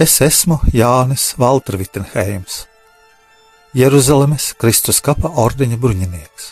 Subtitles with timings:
[0.00, 2.62] Es esmu Jānis Valtrvitenheims,
[3.76, 6.46] Jeruzalemes Kristus kapa ordeņa bruņinieks,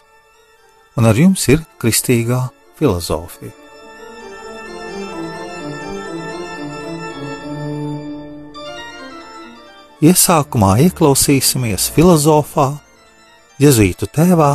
[1.00, 2.42] un ar jums ir kristīgā
[2.76, 3.54] filozofija.
[10.04, 12.74] Iesākumā ieklausīsimies filozofā,
[13.64, 14.50] Jēzus tēvā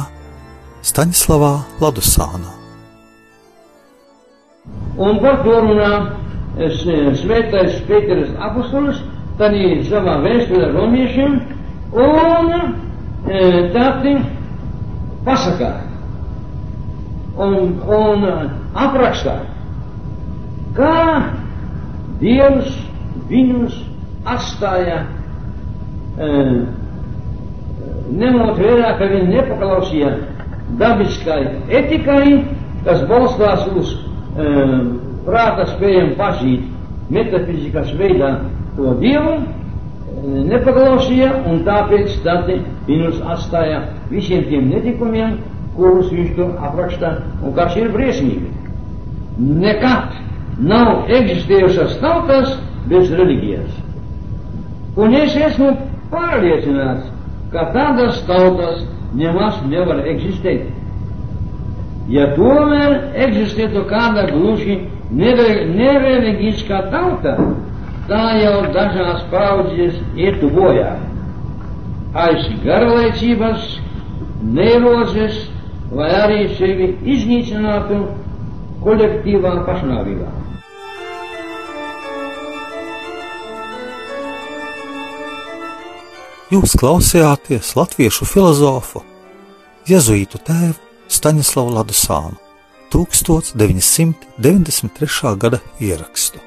[0.85, 2.53] Staņslavā Ladusānā.
[5.01, 6.22] Un par to runā
[7.23, 9.01] svētais Pēters apustulis,
[9.39, 11.39] tad ir savā vēstulē romiešiem,
[11.93, 12.51] un
[13.73, 14.13] tādi
[15.25, 15.71] pasakā
[17.37, 18.27] un, un
[18.77, 19.39] aprakstā,
[20.77, 20.93] kā
[22.21, 22.75] Dievs
[23.27, 23.75] viņus
[24.29, 25.01] atstāja,
[28.13, 30.11] ņemot vērā, ka viņi nepaklausīja
[30.79, 31.41] dabiskai
[31.81, 32.27] etikai,
[32.85, 33.95] kas balstās uz
[35.25, 36.69] prāta spējam pazīt
[37.13, 38.33] metafizikas veidā
[38.77, 39.37] to dievu,
[40.23, 42.49] nepaklausīja un tāpēc tad
[42.87, 45.37] viņus atstāja visiem tiem netikumiem,
[45.75, 48.51] kurus viņš tur apraksta un kas ir briesmīgi.
[49.37, 50.13] Nekad
[50.61, 52.53] nav eksistējušas tautas
[52.89, 53.79] bez reliģijas.
[55.01, 55.71] Un es esmu
[56.11, 57.09] pārliecināts,
[57.53, 58.83] ka tādas tautas
[59.17, 60.67] nemaz nevar eksistēt.
[62.11, 64.81] Ja tomēr eksistētu kāda gluži
[65.17, 67.37] nereliģiskā tauta,
[68.09, 70.95] tā jau dažās paudzes ietu bojā.
[72.13, 73.65] Aiz garlaicības,
[74.53, 75.39] neirozes
[75.93, 78.03] vai arī sevi iznīcinātu
[78.83, 80.29] kolektīvā pašnāvībā.
[86.53, 89.01] Jūs klausījāties latviešu filozofu,
[89.89, 90.77] Jēzuītu tēvu
[91.11, 92.42] Staņislavu Ladusānu.
[92.93, 95.37] 1993.
[95.37, 96.39] gada ierakstu.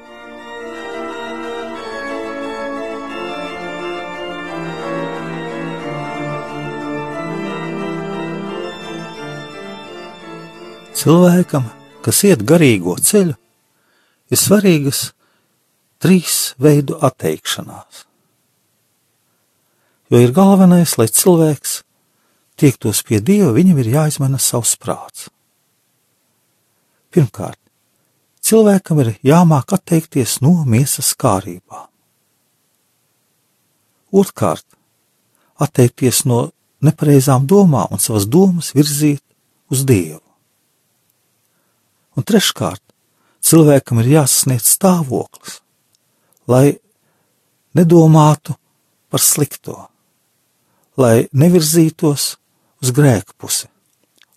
[10.95, 11.67] Cilvēkam,
[11.99, 13.35] kas iet garīgo ceļu,
[14.31, 15.11] ir svarīgas
[15.99, 18.07] trīs veidu atteikšanās.
[20.07, 21.83] Jo ir galvenais, lai cilvēks
[22.55, 25.27] tiektos pie Dieva, viņam ir jāizmaina savs prāts.
[27.17, 27.57] Pirmkārt,
[28.45, 31.87] cilvēkam ir jāmāk atteikties no miesas kārībām.
[34.13, 34.67] Otrkārt,
[35.57, 36.51] atteikties no
[36.85, 39.23] nepareizām domām un savas domas virzīt
[39.73, 40.21] uz Dievu.
[42.13, 42.83] Un treškārt,
[43.41, 45.55] cilvēkam ir jāsasniedz stāvoklis,
[46.45, 46.77] lai
[47.73, 48.53] nedomātu
[49.09, 49.87] par slikto,
[51.01, 52.27] lai nevirzītos
[52.85, 53.65] uz grēku pusi,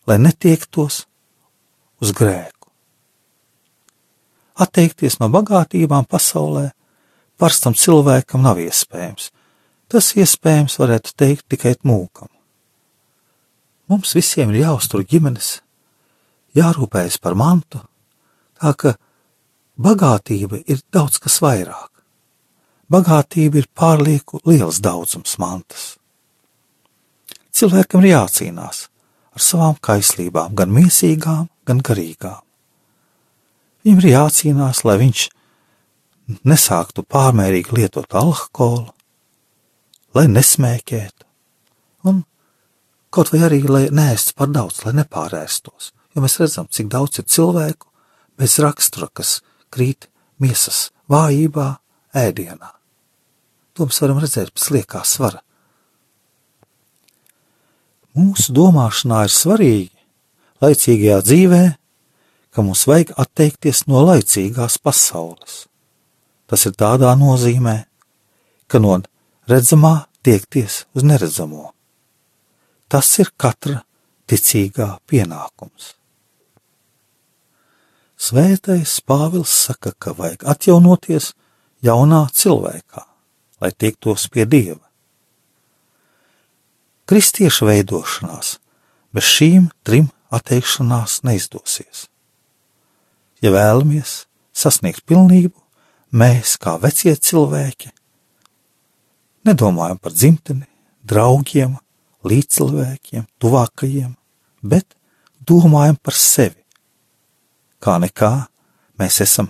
[0.08, 1.02] lai netiektos
[2.00, 2.59] uz grēku.
[4.60, 6.71] Atteikties no bagātībām pasaulē
[7.41, 9.31] parastam cilvēkam nav iespējams.
[9.91, 12.28] Tas iespējams varētu teikt tikai mūkam.
[13.91, 15.62] Mums visiem ir jāuztur ģimenes,
[16.54, 17.81] jārūpējas par mantu,
[18.60, 18.93] tā ka
[19.81, 21.88] bagātība ir daudz kas vairāk.
[22.91, 25.97] Bagātība ir pārlieku liels daudzums mantas.
[27.50, 28.84] Cilvēkam ir jācīnās
[29.34, 32.42] ar savām kaislībām, gan mīsīgām, gan garīgām.
[33.80, 35.26] Viņam ir jācīnās, lai viņš
[36.46, 38.91] nesāktu pārmērīgi lietot alkoholu,
[40.14, 41.26] lai nesmēķētu,
[42.10, 42.24] un
[43.14, 47.28] kaut vai arī, lai nēstu par daudz, lai nepārēstos, jo mēs redzam, cik daudz ir
[47.30, 47.88] cilvēku
[48.41, 49.38] bez rakstura, kas
[49.72, 50.10] krīt
[50.42, 51.72] miesas vājībā,
[52.16, 52.74] ēdienā.
[53.74, 55.41] To mēs varam redzēt pēc liekā svara.
[58.18, 60.00] Mūsu domāšanā ir svarīgi,
[60.60, 61.62] laicīgajā dzīvē
[62.50, 65.66] ka mums vajag atteikties no laicīgās pasaules.
[66.50, 67.76] Tas ir tādā nozīmē,
[68.66, 68.97] ka no
[69.50, 69.94] redzamā
[70.26, 71.70] tiekties uz neredzamo.
[72.91, 73.80] Tas ir katra
[74.30, 75.94] ticīgā pienākums.
[78.20, 81.32] Svētais Pāvils saka, ka vajag atjaunoties
[81.86, 83.06] jaunā cilvēkā,
[83.62, 84.84] lai tiektos pie Dieva.
[87.08, 88.58] Kristiešu veidošanās
[89.16, 92.10] bez šīm trim atteikšanās neizdosies.
[93.41, 95.57] Ja vēlamies sasniegt pilnību,
[96.13, 97.92] mēs, kā vecie cilvēki,
[99.48, 100.66] nedomājam par dzimteni,
[101.07, 101.78] draugiem,
[102.28, 104.13] līdzcilvēkiem, tuvākajiem,
[104.63, 104.97] bet
[105.48, 106.60] domājam par sevi.
[107.81, 108.34] Kā nekā
[109.01, 109.48] mēs esam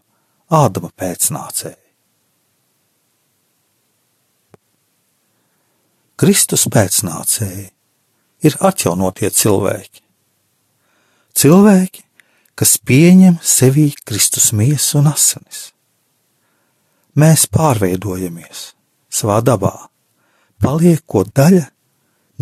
[0.51, 1.77] Ādama pēcnācēji.
[6.19, 7.69] Kristus pēcnācēji
[8.43, 10.03] ir atjaunotie cilvēki.
[11.39, 12.03] Cilvēki,
[12.61, 15.71] kas pieņem sevī Kristus miesu un asinis.
[17.17, 18.75] Mēs pārveidojamies
[19.09, 19.73] savā dabā,
[20.61, 21.65] paliekot daļa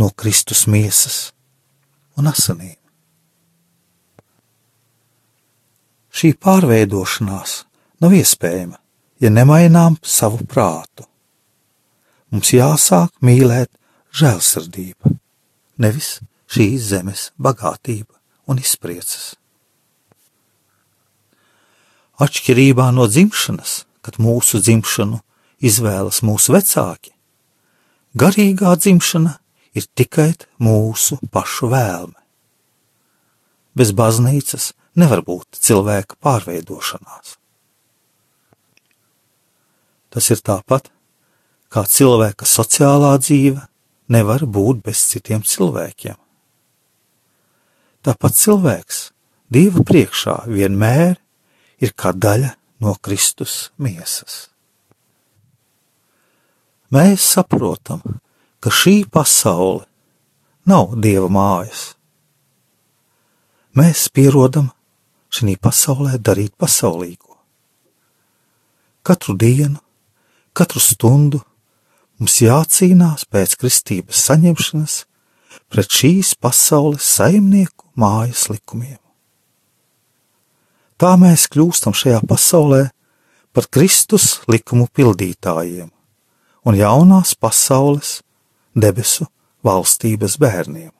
[0.02, 1.20] no Kristus miesas
[2.18, 2.74] un asinīm.
[6.10, 7.54] Šī pārveidošanās
[8.02, 8.74] nav iespējama,
[9.22, 11.06] ja nemainām savu prātu.
[12.34, 13.70] Mums jāsāk mīlēt
[14.18, 15.14] žēlsirdība,
[15.78, 16.16] nevis
[16.50, 18.18] šīs zemes bagātība
[18.50, 19.36] un izpriecas.
[22.18, 25.20] Atšķirībā no dzimšanas, kad mūsu dzimšanu
[25.62, 27.12] izvēlas mūsu vecāki,
[28.18, 29.36] garīgā dzimšana
[29.78, 30.32] ir tikai
[30.62, 32.18] mūsu pašu vēlme.
[33.78, 37.36] Bez baznīcas nevar būt cilvēka pārveidošanās.
[40.08, 40.88] Tas ir tāpat,
[41.70, 43.62] kā cilvēka sociālā dzīve
[44.10, 46.16] nevar būt bez citiem cilvēkiem.
[48.02, 49.04] Tāpat cilvēks
[49.48, 51.14] Dieva priekšā vienmēr
[51.82, 52.54] ir kā daļa
[52.84, 54.48] no Kristus miesas.
[56.94, 58.00] Mēs saprotam,
[58.60, 59.84] ka šī pasaule
[60.68, 61.92] nav Dieva mājas.
[63.76, 64.70] Mēs pierodam
[65.30, 67.36] šī pasaulē darīt pasaulīgo.
[69.04, 69.78] Katru dienu,
[70.56, 71.42] katru stundu
[72.18, 74.96] mums jācīnās pēc kristības saņemšanas
[75.68, 78.98] pret šīs pasaules saimnieku mājas likumiem.
[80.98, 82.88] Tā mēs kļūstam šajā pasaulē
[83.54, 85.92] par Kristus likumu pildītājiem
[86.66, 88.18] un jaunās pasaules
[88.74, 89.28] debesu
[89.62, 90.90] valstības bērniem.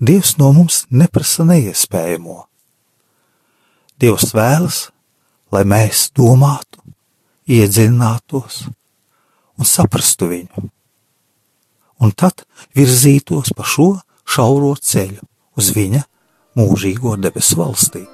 [0.00, 2.38] Dievs no mums neprasa neiespējamo.
[4.00, 4.80] Dievs vēlas,
[5.52, 6.80] lai mēs domātu,
[7.44, 8.64] iedziļinātos
[9.60, 10.64] un saprastu viņu,
[12.00, 13.92] un tad virzītos pa šo
[14.24, 15.22] šauro ceļu
[15.60, 16.02] uz viņa
[16.58, 18.13] mūžīgo debesu valstību.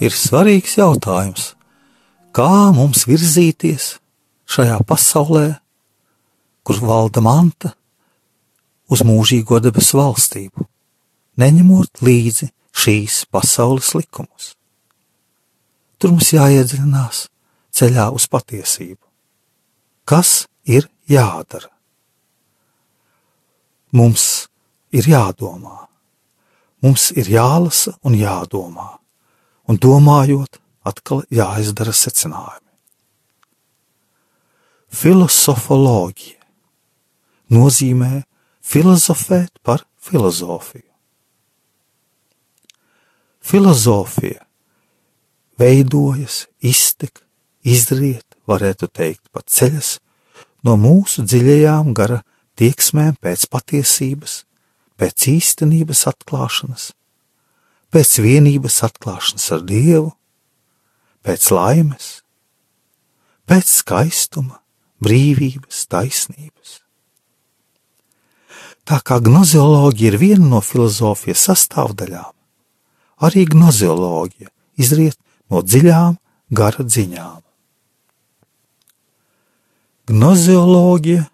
[0.00, 1.54] Ir svarīgs jautājums,
[2.36, 3.96] kā mums virzīties
[4.50, 5.46] šajā pasaulē,
[6.66, 7.72] kur valda manta
[8.92, 10.66] uz mūžīgo debesu valstību,
[11.40, 14.52] neņemot līdzi šīs pasaules likumus.
[15.96, 17.22] Tur mums jāiedziļinās
[17.76, 19.00] ceļā uz patiesību.
[20.06, 21.72] Kas ir jādara?
[23.96, 24.46] Mums
[24.92, 25.86] ir jādomā,
[26.84, 28.90] mums ir jālasa un jādomā
[29.66, 32.62] un domājot, atkal jāizdara secinājumi.
[34.96, 36.40] Filosofoloģija
[37.52, 38.22] nozīmē
[38.62, 40.86] filozofēt par filozofiju.
[43.46, 44.46] Filozofija
[45.58, 47.22] veidojas, iztek,
[47.62, 49.96] izriet, varētu teikt, pat ceļas
[50.66, 52.22] no mūsu dziļajām gara
[52.58, 54.44] tieksmēm pēc patiesības,
[54.98, 56.90] pēc īstenības atklāšanas,
[57.96, 60.10] pēc vienības atklāšanas ar Dievu,
[61.24, 62.08] pēc laimes,
[63.48, 64.58] pēc skaistuma,
[65.00, 66.74] brīvības, taisnības.
[68.86, 72.34] Tā kā gnozioloģija ir viena no filozofijas sastāvdaļām,
[73.24, 75.16] arī gnozioloģija izriet
[75.48, 76.20] no dziļām
[76.52, 77.40] gara dziņām.
[80.12, 81.24] Gnozioloģija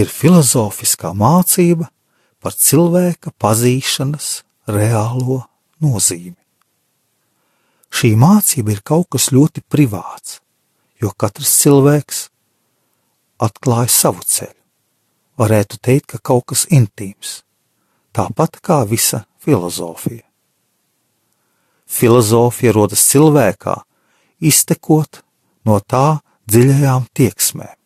[0.00, 1.92] ir filozofiskā mācība
[2.40, 4.32] par cilvēka pazīšanas
[4.72, 5.42] reālo
[5.84, 6.36] nozīmi.
[7.88, 10.40] Šī mācība ir kaut kas ļoti privāts,
[11.00, 12.26] jo katrs cilvēks
[13.42, 14.54] atklāja savu ceļu.
[15.38, 17.42] Varētu teikt, ka kaut kas intīms,
[18.12, 20.26] tāpat kā visa filozofija.
[21.88, 23.78] Filozofija rodas cilvēkā,
[24.44, 25.22] iztekot
[25.64, 26.20] no tā
[26.50, 27.78] dziļajām tieksmēm.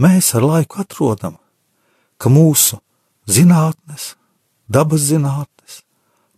[0.00, 1.36] mēs ar laiku atrodam,
[2.20, 2.80] ka mūsu
[3.30, 4.14] zinātnes,
[4.68, 5.80] dabas zinātnes,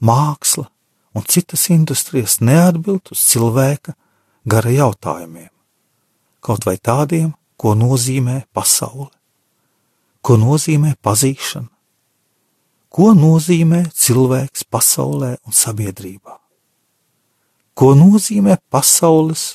[0.01, 0.69] māksla
[1.15, 3.95] un citas industrijas neatbild uz cilvēka
[4.49, 5.51] gara jautājumiem,
[6.41, 9.13] kaut vai tādiem, ko nozīmē pasaule,
[10.23, 11.69] ko nozīmē pazīšana,
[12.93, 16.37] ko nozīmē cilvēks pasaulē un sabiedrībā,
[17.79, 19.53] ko nozīmē pasaules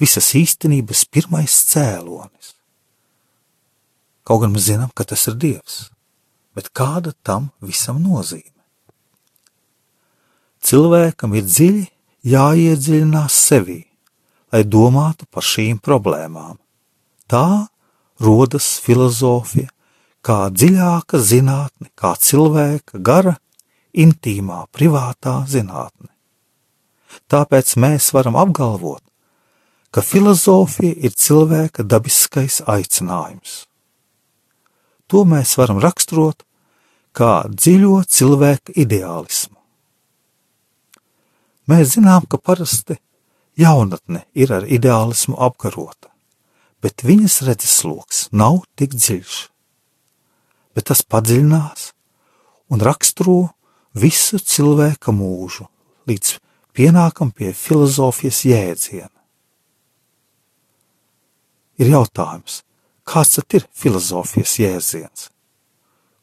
[0.00, 2.54] visas īstenības pirmais cēlonis.
[4.24, 5.80] Kaut gan mēs zinām, ka tas ir Dievs,
[6.60, 8.52] bet kāda tam visam nozīme?
[10.60, 11.86] Cilvēkam ir dziļi
[12.28, 13.80] jāiedziļinās sevī,
[14.52, 16.58] lai domātu par šīm problēmām.
[17.32, 17.70] Tā
[18.20, 19.70] rodas filozofija,
[20.20, 23.38] kā dziļāka zinātne, kā cilvēka gara,
[23.96, 26.12] intīmā, privātā zinātne.
[27.32, 29.00] Tāpēc mēs varam apgalvot,
[29.90, 33.64] ka filozofija ir cilvēka dabiskais aicinājums.
[35.10, 36.44] To mēs varam raksturot
[37.16, 39.56] kā dziļo cilvēka ideālismu.
[41.70, 42.98] Mēs zinām, ka parasti
[43.60, 46.10] jaunatne ir ar ideālismu apkarota,
[46.82, 49.40] bet viņas redzesloks nav tik dziļš.
[50.74, 51.90] Bet tas padziļinās
[52.70, 53.52] un raksturo
[53.94, 55.68] visu cilvēka mūžu,
[56.10, 56.36] līdz
[56.74, 59.14] pienākam pie filozofijas jēdziena.
[61.80, 62.60] Ir jautājums,
[63.10, 65.30] Kāds tad ir filozofijas jēdziens?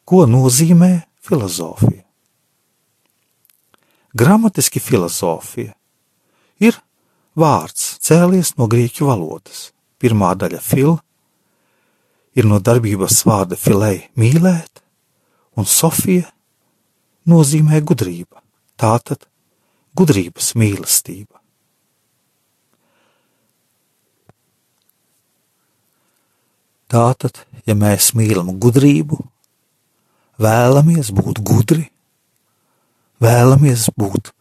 [0.08, 2.06] Ko nozīmē filozofija?
[4.18, 5.74] Gramatiski filozofija
[6.64, 6.78] ir
[7.36, 9.74] vārds cēlies no grieķu valodas.
[10.00, 10.96] Pirmā daļa fil
[12.38, 14.80] ir no darbības vārda filei mīlēt,
[15.58, 16.30] un sofija
[17.28, 18.40] nozīmē gudrība.
[18.80, 19.28] Tātad
[19.98, 21.42] gudrības mīlestība.
[26.88, 29.20] Tātad, ja mēs mīlam gudrību,
[30.42, 31.88] vēlamies būt gudri,
[33.24, 34.32] vēlamies būt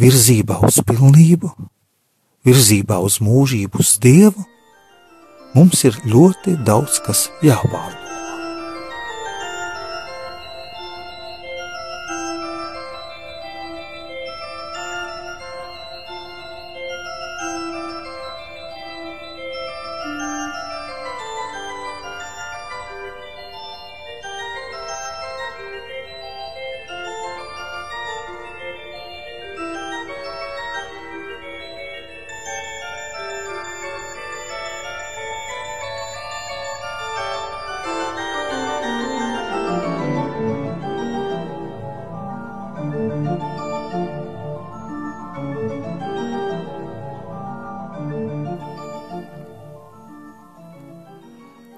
[0.00, 1.50] virzībā uz pilnību,
[2.44, 4.46] virzībā uz mūžību, uz Dievu,
[5.56, 8.03] mums ir ļoti daudz kas jāpārdomā.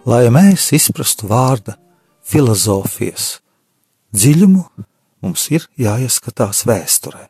[0.06, 1.74] Lai mēs izprastu vārda
[2.22, 3.40] filozofijas
[4.14, 4.62] dziļumu,
[5.24, 7.24] mums ir jāieskatās vēsturē,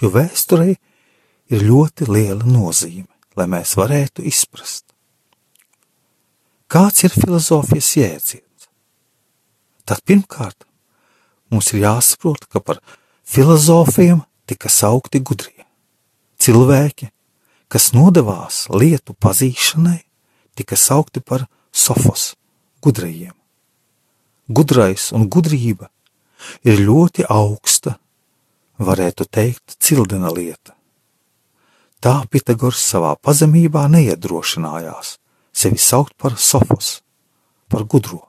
[0.00, 0.78] jo vēsturei
[1.52, 4.94] ir ļoti liela nozīme, lai mēs varētu izprast.
[6.72, 8.68] Kāds ir filozofijas jēdziens?
[9.84, 10.64] Tad pirmkārt
[11.52, 12.80] mums ir jāsaprot, ka par
[13.28, 15.66] filozofiem tika saukti gudrie.
[16.40, 17.10] Cilvēki,
[17.68, 20.00] kas nodevās lietu pazīšanai,
[20.56, 21.44] tika saukti par
[21.74, 22.34] sofos,
[22.82, 23.34] gudrajiem.
[24.46, 25.90] Gudrais un gudrība
[26.62, 27.96] ir ļoti augsta,
[28.78, 30.76] varētu teikt, cildena lieta.
[32.04, 35.16] Tā Pitagors savā pazemībā neiedrošinājās
[35.54, 37.00] sevi saukt par sofos,
[37.72, 38.20] par gudro,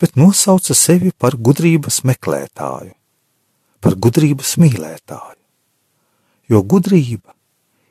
[0.00, 2.96] bet nosauca sevi par gudrības meklētāju,
[3.84, 5.40] par gudrības mīlētāju,
[6.48, 7.36] jo gudrība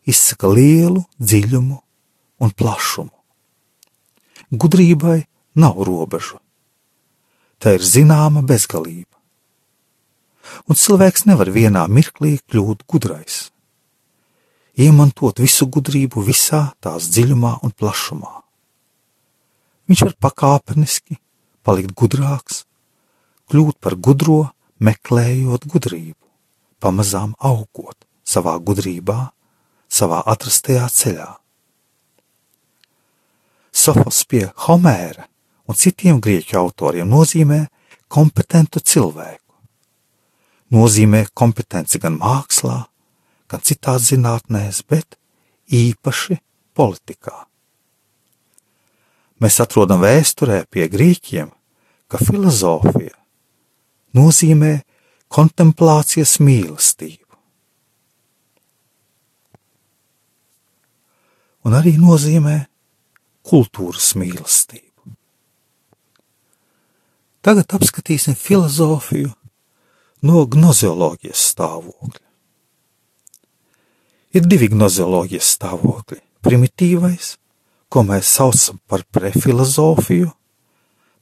[0.09, 1.81] izsaka lielu dziļumu
[2.41, 3.20] un plašumu.
[4.51, 5.23] Gudrībai
[5.55, 6.41] nav robežu.
[7.61, 9.15] Tā ir zināma bezgalība.
[10.67, 13.51] Un cilvēks nevar vienā mirklī kļūt gudrais,
[14.75, 18.41] iemantot visu gudrību visā tās dziļumā un plašumā.
[19.87, 21.21] Viņš var pakāpeniski
[21.63, 22.65] palikt gudrāks,
[23.51, 24.49] kļūt par gudro,
[24.83, 26.19] meklējot gudrību,
[26.83, 29.29] pamazām augot savā gudrībā,
[29.87, 31.29] savā atrastajā ceļā.
[33.81, 35.23] Sofos pie Homēra
[35.65, 37.63] un citiem grieķu autoriem nozīmē
[38.11, 39.55] kompetentu cilvēku.
[40.75, 42.75] Nozīmē kompetenci gan mākslā,
[43.49, 45.17] gan citās zinātnēs, bet
[45.73, 46.37] īpaši
[46.77, 47.33] politikā.
[49.41, 51.49] Mēs atrodam vēsturē pie grieķiem,
[52.05, 53.17] ka filozofija
[54.13, 54.75] nozīmē
[55.33, 57.17] kontemplācijas mīlestību.
[61.65, 62.59] Un arī nozīmē
[63.47, 65.15] kultūras mīlestību.
[67.41, 69.31] Tagad apskatīsim filozofiju
[70.27, 72.27] no gnozioloģijas stāvokļa.
[74.37, 77.35] Ir divi gnozioloģijas stāvokļi- primitīvais,
[77.89, 80.31] ko mēs saucam par prefilozofiju,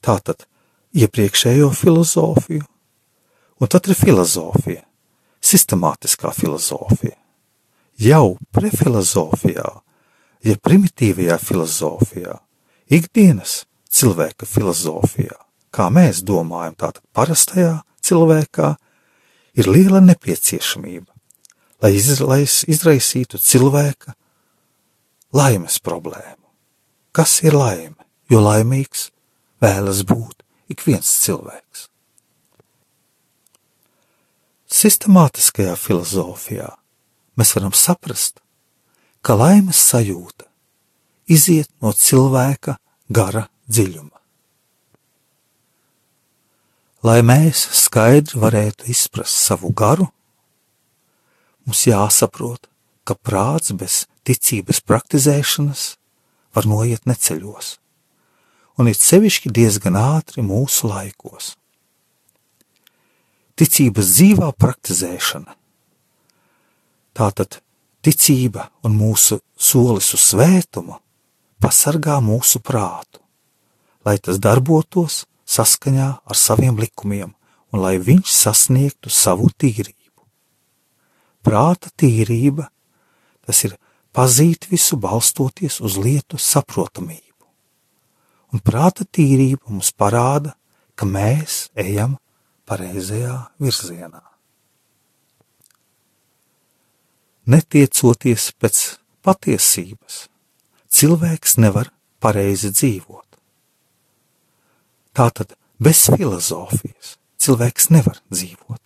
[0.04, 0.46] tātad
[0.94, 2.66] iepriekšējo filozofiju,
[3.60, 4.84] un tad ir filozofija,
[5.42, 7.16] sistemātiskā filozofija.
[8.00, 9.82] Jau prefilozofijā,
[10.46, 12.38] ja primitīvajā filozofijā,
[12.92, 15.38] ikdienas cilvēka filozofijā,
[15.74, 18.74] kā mēs domājam, tātad parastajā cilvēkā,
[19.60, 21.12] ir liela nepieciešamība,
[21.84, 24.16] lai, iz, lai izraisītu cilvēka
[25.36, 26.46] laimes problēmu.
[27.12, 27.98] Kas ir laime?
[28.30, 29.10] Jo laimīgs
[29.62, 31.88] vēlas būt ik viens cilvēks.
[34.70, 36.70] Sistemātiskajā filozofijā
[37.40, 38.38] mēs varam saprast,
[39.22, 40.48] ka laimes sajūta
[41.30, 42.78] iziet no cilvēka
[43.14, 44.16] gara dziļuma.
[47.06, 50.10] Lai mēs skaidri varētu izprast savu garu,
[51.64, 52.68] mums jāsaprot,
[53.08, 55.86] ka prāts bez ticības praktizēšanas
[56.58, 57.78] var noiet neceļos,
[58.82, 61.54] un ir sevišķi diezgan ātri mūsu laikos.
[63.60, 65.56] Ticības dzīvā praktizēšana,
[67.16, 67.62] tātad
[68.10, 70.98] ticība un mūsu solis uz svētumu
[71.62, 73.22] pasargā mūsu prātu,
[74.06, 77.36] lai tas darbotos saskaņā ar saviem likumiem
[77.70, 80.26] un lai viņš sasniegtu savu tīrību.
[81.46, 82.70] Prāta tīrība
[83.46, 83.76] tas ir
[84.14, 87.46] pazīt visu balstoties uz lietu saprotamību.
[88.54, 90.56] Un prāta tīrība mums parāda,
[90.98, 92.18] ka mēs ejam
[92.66, 94.24] pareizajā virzienā.
[97.50, 98.80] Netiecoties pēc
[99.26, 100.28] patiesības,
[100.94, 101.88] cilvēks nevar
[102.22, 103.26] pareizi dzīvot.
[105.18, 108.82] Tātad bez filozofijas cilvēks nevar dzīvot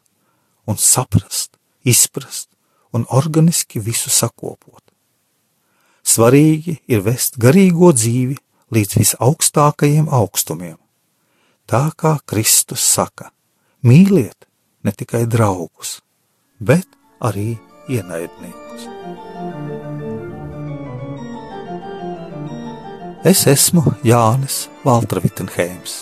[0.71, 2.47] un saprast, izprast
[2.95, 4.79] un organiski visu sakopot.
[6.03, 8.37] Svarīgi ir vest garīgo dzīvi
[8.75, 10.79] līdz visaugstākajiem augstumiem.
[11.67, 13.31] Tā kā Kristus saka,
[13.83, 14.47] mīliet
[14.83, 15.99] ne tikai draugus,
[16.59, 16.87] bet
[17.23, 17.57] arī
[17.89, 18.87] ienaidniekus.
[23.23, 26.01] Es esmu Jānis Valtra-Vitsenheims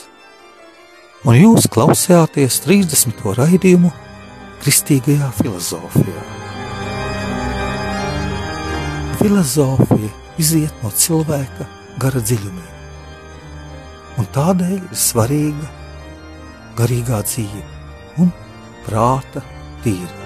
[1.26, 3.20] un jūs klausījāties 30.
[3.38, 3.92] raidījumu
[4.62, 6.24] Kristīgajā filozofijā.
[9.22, 10.10] Filozofija
[10.42, 11.68] iziet no cilvēka
[12.02, 12.72] gara dziļumiem,
[14.22, 15.70] un tādēļ ir svarīga
[16.80, 17.62] garīgā dzīve
[18.22, 18.34] un
[18.88, 19.46] prāta
[19.86, 20.21] tīra.